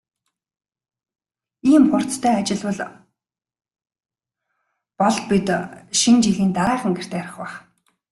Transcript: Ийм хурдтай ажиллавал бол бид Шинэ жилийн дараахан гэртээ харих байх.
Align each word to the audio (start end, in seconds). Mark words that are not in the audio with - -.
Ийм 1.71 1.83
хурдтай 1.89 2.35
ажиллавал 2.41 2.91
бол 4.99 5.17
бид 5.29 5.47
Шинэ 5.99 6.21
жилийн 6.25 6.51
дараахан 6.57 6.93
гэртээ 6.95 7.23
харих 7.25 7.35
байх. 7.41 7.53